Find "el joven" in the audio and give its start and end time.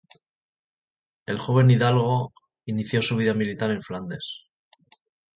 1.27-1.69